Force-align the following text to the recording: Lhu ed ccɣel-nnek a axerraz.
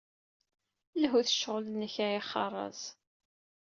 Lhu 1.01 1.11
ed 1.21 1.27
ccɣel-nnek 1.33 1.95
a 2.05 2.07
axerraz. 2.19 2.81